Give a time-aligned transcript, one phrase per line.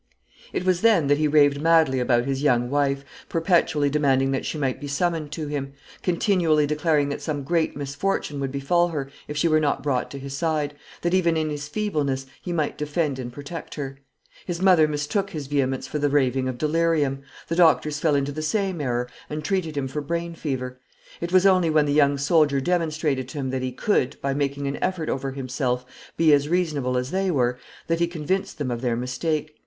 [0.51, 4.57] It was then that he raved madly about his young wife, perpetually demanding that she
[4.57, 9.37] might be summoned to him; continually declaring that some great misfortune would befall her if
[9.37, 13.19] she were not brought to his side, that, even in his feebleness, he might defend
[13.19, 13.99] and protect her.
[14.43, 17.21] His mother mistook his vehemence for the raving of delirium.
[17.47, 20.79] The doctors fell into the same error, and treated him for brain fever.
[21.21, 24.65] It was only when the young soldier demonstrated to them that he could, by making
[24.65, 25.85] an effort over himself,
[26.17, 29.53] be as reasonable as they were, that he convinced them of their mistake.